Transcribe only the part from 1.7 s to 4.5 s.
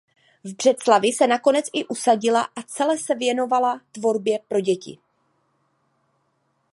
i usadila a cele se věnovala tvorbě